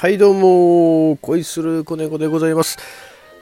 [0.00, 2.78] はいどうも恋する子猫でございます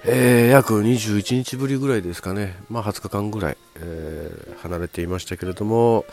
[0.04, 6.04] えー、約21日ぶりぐらいですかね、まあ、20日間ぐらい、えー、離れていましたけれども、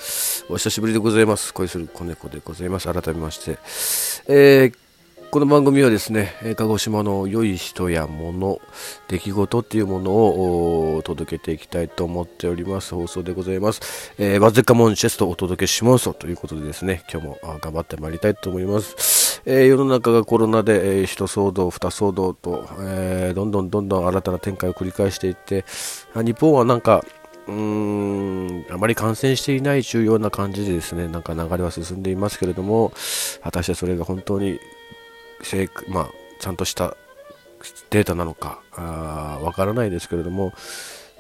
[0.48, 1.52] お久しぶりでございます。
[1.52, 2.88] 恋する子猫でございます。
[2.94, 3.58] 改めまして。
[4.28, 4.76] えー、
[5.32, 8.62] この番組はですね、鹿児島の良い人や物、
[9.08, 12.94] 出来事っていうものを届けていきたいと思っております。
[12.94, 14.14] 放送でございます。
[14.20, 19.25] えー、バズカモンチェストをお届けしますということでですね、今日も頑張ってまいりたいと思います。
[19.46, 25.66] えー、世の中がコロナで、えー、一騒動、二騒動と、えー、どんどんどんどん新たな展開を繰り返していって、
[26.16, 27.04] 日本はなんか、
[27.48, 32.92] うーんあまり感染していない重要な感じでですねなんか流れは進んでいますけれども
[33.44, 34.60] 果たしてそれが本当に、
[35.90, 36.10] まあ、
[36.40, 36.98] ちゃんとした
[37.92, 38.64] データなのか
[39.44, 40.54] わからないですけれども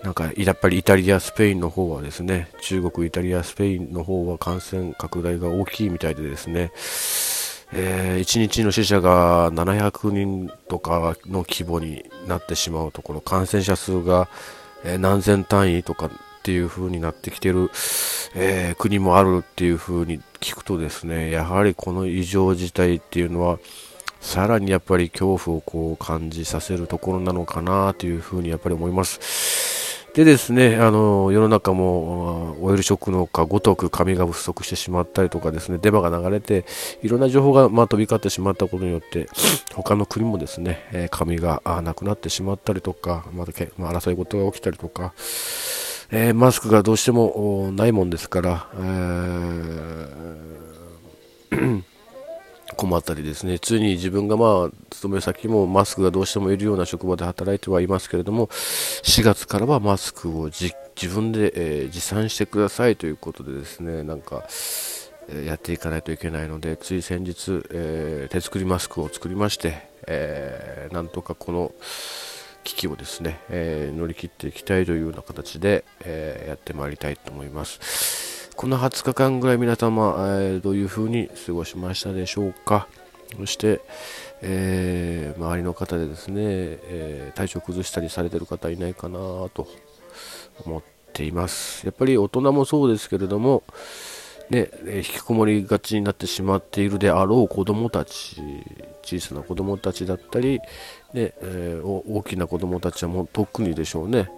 [0.04, 6.72] なんかやっぱりイタリア、スペインの方はですね中国、イタリア、スペインの方は感染拡大が大きいみたいでですね
[7.78, 14.30] えー、1日の死者が700人とかの規模になってしまうところ感染者数が、
[14.86, 16.12] え、何千単位とかっ
[16.44, 17.70] ていう風になってきてる、
[18.34, 23.60] えー、国もあるっていう風に聞くとですねやはりこの異常事態っていうのは
[24.22, 29.75] さらにやっぱり恐怖をこう感じさせるところなのかなという風にやっぱり思います。
[30.16, 36.64] でですね、あの世の中もオイルショックのかごとく紙が不足してしまったりとかですね、デマが流れて、
[37.04, 39.28] いろんな情報が、まあ、飛び交ってしまったことによって、
[39.76, 45.12] 他の国もですね、え紙がなくなってしまったりとか、またま、争い事が起きたりとか、
[46.12, 51.95] えー、マスクがどうしてもないもんですから、えー
[52.76, 60.74] 困ったりですね、ついに自分がまあ、勤め先もマスクがどうしてもいるような職場で働いてはいますけれども、4月からはマスクを自
[61.08, 64.44] 分で、えー、持参してくださいということでですね、なんか、
[65.46, 71.72] やっていかないといけないので、つい先日、えー、手作りマスクを作りまして、えなんとかこの
[72.64, 78.35] 危機をですね、え乗り切っていきたいというような形で、えやってまいりたいと思います。
[78.56, 82.88] この20日間ぐらい皆様、えー、どういう風に過ごしましたでしょうか。
[83.38, 83.82] そして、
[84.42, 89.18] えー、周りの方でですね、えー、体調崩したりされてる方いないかな
[89.54, 89.68] と
[90.66, 91.86] 思っています。
[91.86, 93.64] やっぱり大人もそうですけれども
[94.50, 98.38] ね、引きこもりがちになってしまっているであろう子どもたち
[99.02, 100.60] 小さな子どもたちだったり、
[101.14, 104.30] ねえー、大きな子どもたちはもう特にでしょうね、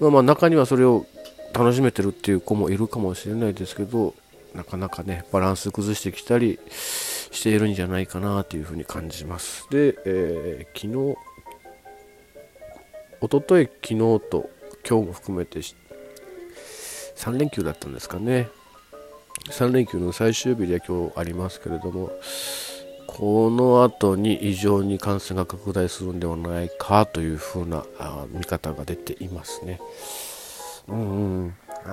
[0.00, 1.06] まあ、まあ中にはそれを
[1.56, 4.14] 楽しめてるっていう子もいるかもしれないですけど
[4.54, 11.16] なかなかねバランス崩してきたりしているんじゃないかなというふうに感じますで、えー、昨日
[13.22, 14.50] おととい昨日と
[14.86, 18.48] 今日も含めて3連休だったんですかね
[19.46, 22.10] 3連休の最終日で今日ありますけれども
[23.06, 27.84] この後に異常に感染が拡大するんではないかというふうな
[28.28, 29.80] 見方が出ていますね。
[30.88, 31.54] うんうん。
[31.86, 31.88] え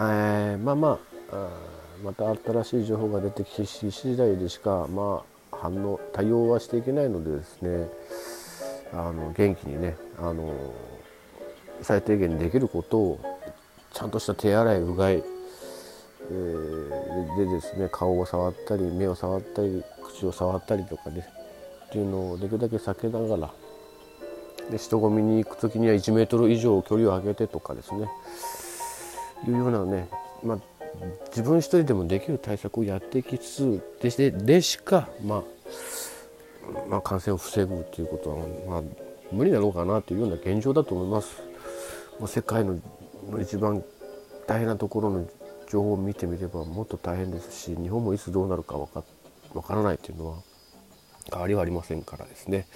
[0.56, 1.00] ー、まあま
[1.32, 1.74] あ
[2.04, 7.88] また新しい情報が出てきし次第でしか、まあ、反応対応はしていけないのでですね
[8.92, 10.54] あの元気にねあの
[11.82, 13.20] 最低限できることを
[13.94, 21.26] ちゃんとした手洗いうがい、えー、でですね顔を触ったり目を触ったり口を触ったりとかね
[21.88, 23.54] っていうのをできるだけ避けながら
[24.70, 28.08] で人混みに行く時には1メートル以上距離を空けてとかですね。
[29.48, 30.08] いうようなね、
[30.44, 30.60] まあ、
[31.28, 35.44] 自分一人でもできる対策をやっていきつつでしてでしか、まあ、
[36.90, 38.92] まあ、感染を防ぐということは、まあ、
[39.32, 41.42] 無理なのかなというような現状だと思います。
[42.20, 42.80] まあ、世界の
[43.42, 43.84] 一番
[44.48, 45.28] 大変なところの
[45.70, 49.04] 情報を見てみればもっと大変ですし日本もいつどうなるか分か
[49.54, 50.38] 分からないというのは
[51.32, 52.68] 変わりはありませんからですね。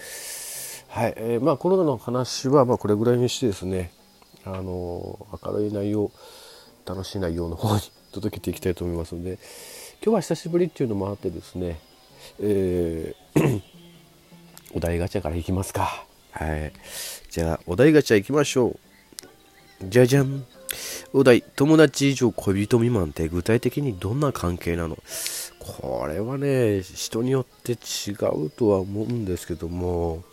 [0.88, 3.92] はいえーまあ、コロナの話はまあこれぐらいにしてですね
[4.46, 6.12] あの明るい内容
[6.88, 7.82] 楽しい内容の方に
[8.12, 9.38] 届けていきたいと思いますので
[10.04, 11.80] 今日は久しぶりっていうのもあってですね、
[12.40, 13.62] えー
[14.74, 16.06] お題ガチャからいきますか。
[16.32, 16.74] はい。
[17.32, 18.80] じゃあ、お題ガチャいきましょう。
[19.84, 20.46] じゃじゃん。
[21.14, 24.98] お題、友達以上恋人未満って具体的にどんな関係なの？
[25.60, 30.24] これはね、人によって違うとは思うんですけども、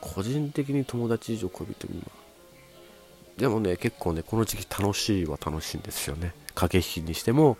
[0.00, 2.21] 個人的に友達以上恋人未満。
[3.36, 6.34] でもね結構ねこの時期楽しいは楽しいんですよね。
[6.54, 7.56] 駆け引きにしても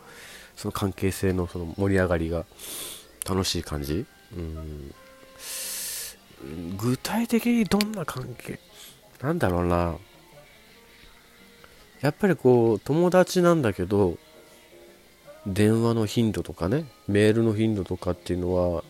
[0.56, 2.44] その関係性のその盛り上がりが
[3.28, 4.04] 楽しい感じ。
[4.36, 4.94] うん。
[6.76, 8.58] 具体的にどんな関係？
[9.22, 9.96] なんだろうな。
[12.00, 14.18] やっぱりこう友達なんだけど
[15.46, 18.82] 電話の頻度とかねメールの頻度とかっていうのは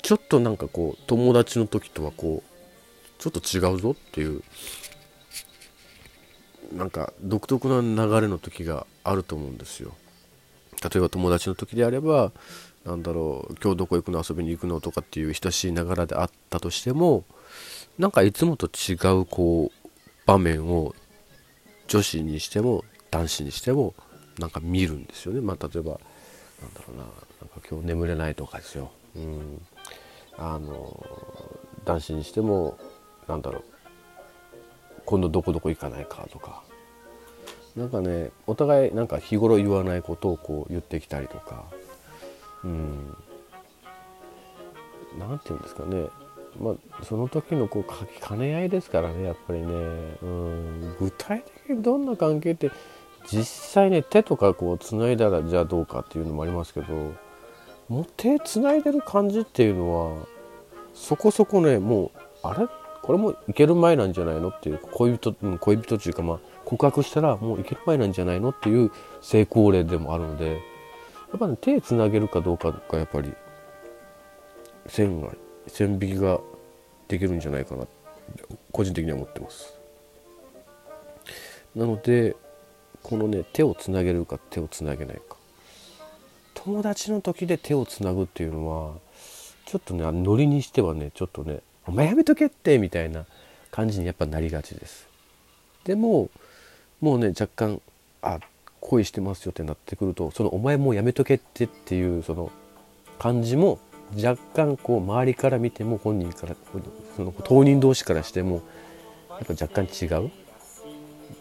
[0.00, 4.42] ちょっとなんかこう友達の時とはこうちょっと違うぞっていう
[6.72, 9.94] なんか独特な流れの時があると思うんですよ。
[10.82, 12.32] 例えば友達の時であれば
[12.84, 17.24] なんだろう今日どこ行くの遊びに行くのとかっていう親しいながらであったとしても
[17.98, 19.88] なんかいつもと違うこう
[20.26, 20.94] 場面を
[21.88, 23.94] 女子にしても男子にしても
[24.38, 25.40] なんか見るんですよね。
[25.40, 26.00] まあ例えば
[26.62, 29.66] なんだろうななんか今日眠れないとかですよ、うん、
[30.38, 31.04] あの
[31.84, 32.78] 男子にしても
[33.28, 33.64] なんだろう
[35.10, 36.62] 今度どこどこ行かないかとか。
[37.74, 41.64] なんかねお互いなんか日頃言わないことをこう言ってきたりとか。
[42.62, 43.16] うん。
[45.18, 46.06] 何て言うんですかね。
[46.60, 49.66] まあその時のこう兼ね合いですからねやっぱりね。
[50.22, 50.96] うん。
[51.00, 52.70] 具体的にどんな関係って
[53.28, 57.14] 実際ね手とかこうつないだらじゃあどうかっていうのもありますけど
[57.88, 60.26] もう手つないでる感じっていうのは
[60.94, 62.10] そこそこねもう
[62.44, 62.68] あれ
[63.10, 64.50] これもいける前なんじゃないの？
[64.50, 68.50] っていう恋人恋人っていうかまあ告白したらもういける前なんじゃないの？
[68.50, 70.56] っていう成功例でもあるのでや
[71.34, 73.32] っぱ、ね、手つなげるかどうかがやっぱり
[74.86, 75.32] 線が
[75.66, 76.38] 線引きが
[77.08, 77.84] できるんじゃないかな
[78.70, 79.74] 個人的には思ってます。
[81.74, 82.36] なので
[83.02, 85.36] このね手をつなげるか手をつなげないか。
[86.54, 88.92] 友達の時で手をつなぐっていうのは
[89.66, 91.58] ちょっとねノリにしてはねちょっとね
[91.90, 93.26] 「お前やめとけって!」みたいな
[93.70, 95.08] 感じにやっぱなりがちです
[95.84, 96.30] でも
[97.00, 97.82] もうね若干
[98.22, 98.38] あ
[98.80, 102.50] 恋してますよってなってくるとその「お前もうやめとけって」っていうその
[103.18, 103.78] 感じも
[104.16, 106.56] 若干こう周りから見ても本人から
[107.16, 108.62] その当人同士からしても
[109.28, 110.30] やっぱ若干違う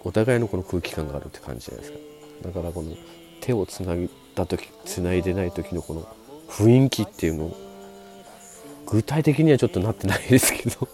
[0.03, 1.99] お互いのこの空気感があるって感じじゃないですか
[2.43, 2.95] だからこの
[3.41, 6.07] 手をつないだ時つないでない時のこの
[6.47, 7.57] 雰囲気っていうのを
[8.91, 10.87] 具体的にはちょっとなってないですけど。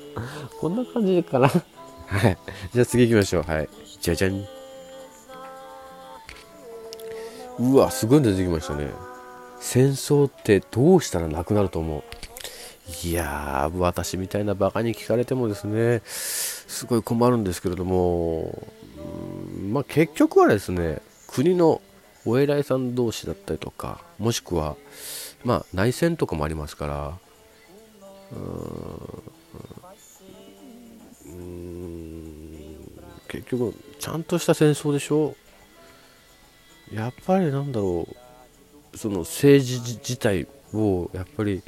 [0.60, 1.48] こんな感じかな。
[1.48, 2.38] はい。
[2.72, 3.42] じゃあ次行きましょう。
[3.42, 3.68] はい。
[4.00, 4.46] じゃじゃん。
[7.58, 8.90] うわすごい出てきましたね。
[9.60, 12.02] 戦争ってどうしたらなくなると思う？
[13.06, 18.66] いやー私みたいなバカに聞かれてもですねすごい困るんですけれども、
[19.70, 21.80] まあ、結局はですね国の
[22.26, 24.76] お偉いさん同士だったりとかもしくは、
[25.44, 27.12] まあ、内戦とかもありますから
[28.32, 28.38] う
[31.30, 32.02] ん。
[33.28, 35.34] 結局ちゃんとした戦争でしょ。
[36.92, 38.06] やっぱりなんだろ
[38.92, 41.62] うその政治自体をやっぱり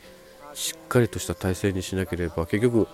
[0.53, 2.87] しっかりとした体制にしなければ結局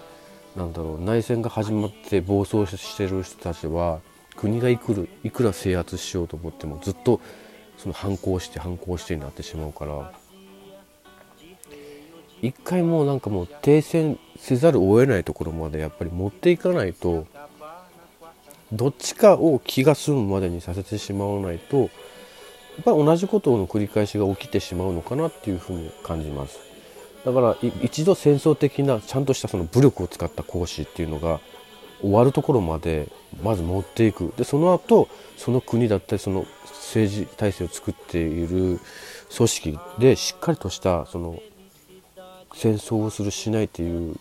[0.56, 4.00] なんだろう内戦が始まって暴走してる人たちは
[4.36, 7.20] 国がいくるいくら制圧しようと思ってもずっと
[7.76, 10.12] その反抗して反抗してになってしまうから
[12.42, 17.26] 一回もうなんかもう停戦せざるを得ないところまでやっぱり持っていかないと
[18.72, 21.88] どっちかを気が済むまでにさせてしまわないとやっ
[22.84, 26.58] ぱり同じことの繰り返しが起きてしまうのかなっていうふうに感じます。
[27.24, 31.40] だから一度戦争的なちゃんとしたその武力を使った行使っていうのが
[32.00, 33.08] 終わるところまで
[33.42, 38.80] まず持っていくでその後その国だったりその政治体制を作っている
[39.36, 41.38] 組織でしっかりとしたその
[42.54, 44.16] 戦争をするしないっていう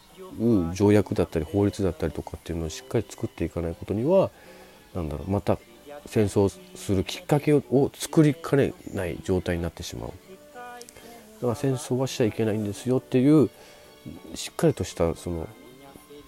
[0.73, 4.29] 条約だったり法律だったりとかっていうのをしっかり作っていかないことには
[4.93, 5.57] なんだろうまた
[6.05, 10.11] 戦争するきっかけを作りかねない状態になってしまう。
[11.35, 13.49] だから戦争はしちゃいけないんですよっていう
[14.35, 15.47] しっかりとしたその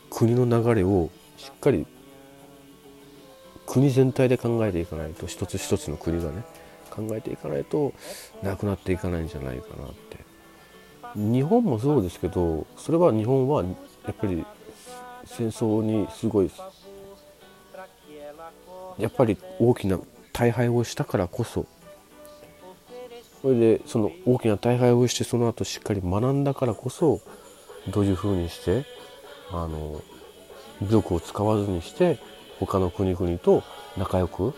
[0.09, 1.85] 国の流れをしっかり
[3.65, 6.43] 国全体で考えていかないと一つ一つの国がね
[6.89, 7.93] 考えていかないと
[8.41, 10.17] なくなっていかないんじゃないかなって
[11.15, 13.69] 日本もそうですけどそれは日本はや
[14.11, 14.45] っぱり
[15.25, 16.51] 戦争にすごい
[18.97, 19.99] やっぱり大きな
[20.33, 21.65] 大敗をしたからこそ
[23.41, 27.21] それでその大きな大敗をしてその後しっかり学んだからこそ
[27.89, 28.85] どういうふうにして
[29.51, 30.01] あの
[30.81, 32.19] 武力を使わずにして
[32.59, 33.63] 他の国々と
[33.97, 34.53] 仲良く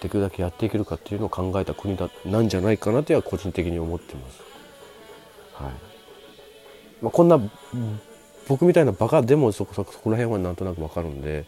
[0.00, 4.53] できるだけやっていけるかっていうのを考えた国だなんじゃないかなとは個人的に思ってます。
[5.54, 5.72] はい。
[7.02, 7.40] まあ、こんな
[8.48, 11.44] 僕みたいなバカでもそこそこら辺はなんとなく分かるんで、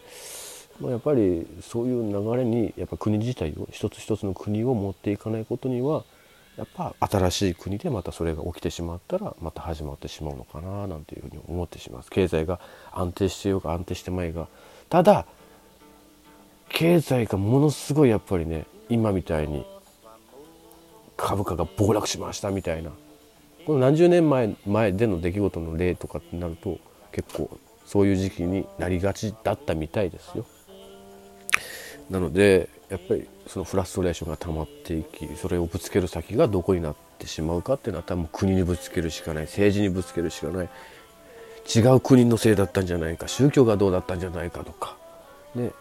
[0.79, 6.03] まあ、やっぱりそういう流れにやっぱ国自体を一つ一つの国を持っていかないことには
[6.57, 12.09] やっぱ新しい国でまたそれが起きてしまったらまた始まってしまうのかななんていうふうに思ってしまいます。
[12.09, 12.59] 経済が
[12.91, 14.47] 安定してようが安定してまいが。
[14.89, 15.25] ただ
[16.69, 19.65] 経済がものすごいやっぱりね今みたいに
[21.15, 22.91] 株価が暴落しましたみたいな
[23.67, 26.79] この何十年前前での出来事の例とかってなると
[27.11, 30.45] 結構そういう時期になりがちだったみたいですよ。
[32.09, 40.69] なのでやっぱりそのフラストレーションが溜まっていきそれをぶつける先がどこになってしまうかっていうのは多分国にぶつけるしかない政治にぶつけるしかない
[41.75, 44.95] 違う国のせいだったんじゃないか宗教がどうだったんじゃないかとか、
[45.55, 45.71] ね、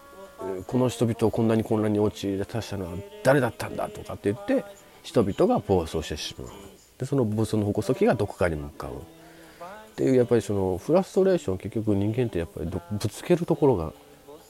[0.66, 4.64] この人々をこんなに混乱に陥れさせたのは誰だったんだとかって言って
[5.04, 8.90] 人々が暴走してしまうでその暴走の矛先がどこかに向かう。
[8.90, 13.92] っていうやっぱりそのフラストレーション結局人間ってやっぱりぶつけるところが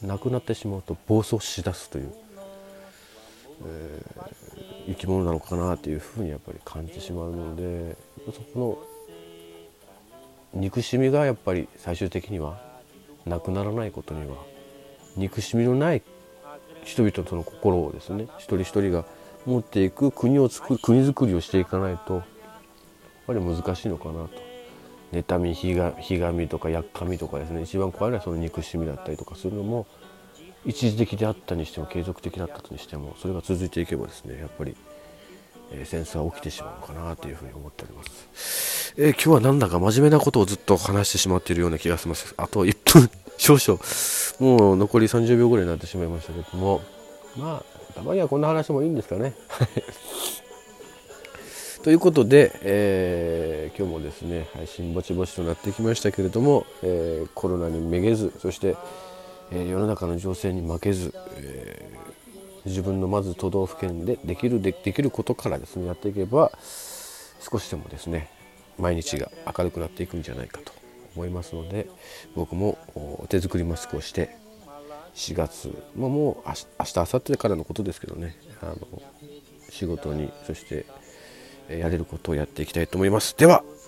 [0.03, 2.13] なくなってしまうと暴走しだすという、
[3.65, 8.79] えー、生き物なのかなっていうふうにやっぱり感じてしまうのでそこ
[10.53, 12.61] の憎しみがやっぱり最終的には
[13.25, 14.37] なくならないことには
[15.17, 16.03] 憎しみのない
[16.85, 19.05] 人々との心をですね一人一人が
[19.45, 22.23] 持っていく国を作る国づくりをしていかないと
[23.27, 24.31] ぱり難しいのかなと。
[25.13, 27.63] 妬みひがひがみとかやっかみとかですね。
[27.63, 29.87] 一番怖いのはその憎しみだったりとかするのも
[30.65, 34.77] 一時的であったにしても継続的だったにしてもそれが続いていけばですねやっぱり、
[35.71, 38.03] えー、戦争は起きてしまうのかなというふうに思っておりま
[38.35, 42.35] す、えー、今日はなんだか真面目なことをずっと話してしまっているような気がします。
[42.37, 43.11] あと1分。
[43.39, 43.81] 少々。
[44.41, 46.81] もう残り30秒ぐらいになってしまいましたけども。
[47.37, 49.35] まあたまにはこんな話もいいんですかね。
[51.87, 58.77] ということで、えー、今日もですね配信ぼちぼちとなってきましたけれども、えー、コロナにめげずそして、
[59.53, 61.89] えー、世の中の情勢に負けず、え
[62.65, 68.31] 自分のまず都道府県でできるでできることからですねやっていけば少しでもですね
[68.81, 70.73] 毎日が明るくなっていくんじゃないかと
[71.15, 71.89] 思いますので
[72.35, 72.79] 僕も
[73.29, 74.37] 手作りマスクをして
[75.15, 78.77] 4月ももう明日明後日からのことですけどねあの
[79.71, 80.85] 仕事にそして
[81.69, 83.37] やれることをやっていきたいと思います。
[83.37, 83.63] では